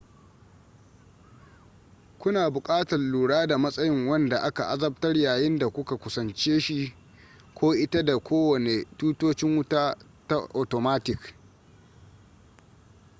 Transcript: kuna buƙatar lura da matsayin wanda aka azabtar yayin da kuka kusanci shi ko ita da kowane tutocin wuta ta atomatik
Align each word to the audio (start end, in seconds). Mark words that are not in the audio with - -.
kuna 2.19 2.49
buƙatar 2.51 2.99
lura 2.99 3.47
da 3.47 3.57
matsayin 3.57 4.07
wanda 4.07 4.39
aka 4.41 4.65
azabtar 4.69 5.17
yayin 5.17 5.59
da 5.59 5.69
kuka 5.69 5.97
kusanci 5.97 6.59
shi 6.61 6.93
ko 7.53 7.73
ita 7.75 8.03
da 8.05 8.17
kowane 8.19 8.85
tutocin 8.97 9.55
wuta 9.57 9.97
ta 10.27 10.47
atomatik 10.53 11.35